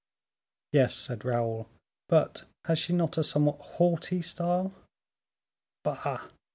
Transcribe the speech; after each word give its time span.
"Yes," 0.71 0.95
said 0.95 1.23
Raoul, 1.23 1.69
"but 2.09 2.45
has 2.65 2.79
she 2.79 2.91
not 2.91 3.19
a 3.19 3.23
somewhat 3.23 3.61
haughty 3.61 4.23
style?" 4.23 4.73
"Bah! 5.83 6.27